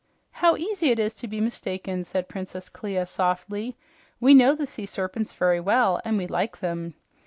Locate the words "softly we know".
3.05-4.55